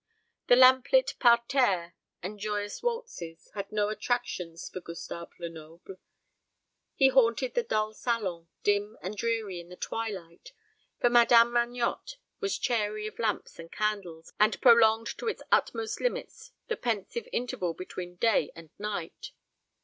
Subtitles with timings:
[0.47, 1.91] The lamp lit parterres,
[2.23, 5.97] the joyous waltzes, had no attractions for Gustave Lenoble.
[6.95, 10.53] He haunted the dull salon, dim and dreary in the twilight;
[10.99, 16.51] for Madame Magnotte was chary of lamps and candles, and prolonged to its utmost limits
[16.67, 19.33] the pensive interval between day and night.